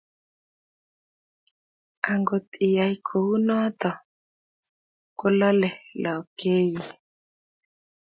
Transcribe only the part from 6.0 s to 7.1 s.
lepkeiyet.